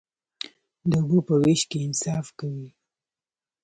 [0.89, 2.67] د اوبو په ویش کې انصاف کوئ؟